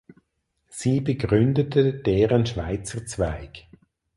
[0.69, 3.67] Sie begründete deren Schweizer Zweig.